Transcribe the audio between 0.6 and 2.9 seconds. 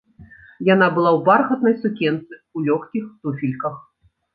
Яна была ў бархатнай сукенцы, у